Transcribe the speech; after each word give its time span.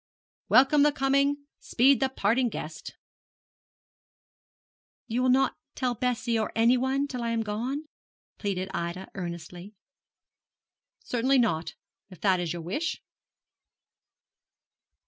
'"Welcome 0.49 0.81
the 0.81 0.91
coming, 0.91 1.45
speed 1.59 1.99
the 1.99 2.09
parting 2.09 2.49
guest!"' 2.49 2.95
'You 5.05 5.21
will 5.21 5.29
not 5.29 5.57
tell 5.75 5.93
Bessie, 5.93 6.39
or 6.39 6.51
anyone, 6.55 7.07
till 7.07 7.21
I 7.21 7.29
am 7.29 7.43
gone?' 7.43 7.85
pleaded 8.39 8.71
Ida, 8.73 9.11
earnestly. 9.13 9.75
'Certainly 11.03 11.37
not 11.37 11.75
if 12.09 12.19
that 12.21 12.39
is 12.39 12.51
your 12.51 12.63
wish.' 12.63 13.03